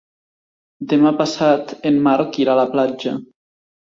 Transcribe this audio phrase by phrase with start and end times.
[0.93, 3.15] Demà passat en Marc irà a la platja.